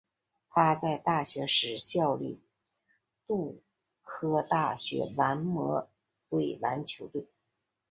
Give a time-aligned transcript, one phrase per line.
[0.49, 2.41] 他在大学时效力
[3.27, 3.61] 杜
[4.01, 5.91] 克大学蓝魔
[6.27, 7.27] 鬼篮球队。